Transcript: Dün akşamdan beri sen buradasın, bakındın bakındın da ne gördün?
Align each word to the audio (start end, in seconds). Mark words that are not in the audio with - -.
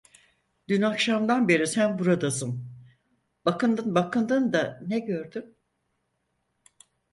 Dün 0.67 0.81
akşamdan 0.81 1.47
beri 1.47 1.67
sen 1.67 1.99
buradasın, 1.99 2.69
bakındın 3.45 3.95
bakındın 3.95 4.53
da 4.53 4.79
ne 4.87 4.99
gördün? 4.99 5.57